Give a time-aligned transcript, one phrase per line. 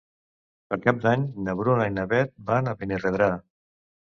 [0.71, 3.29] Per Cap d'Any na Bruna i na Beth van a Benirredrà.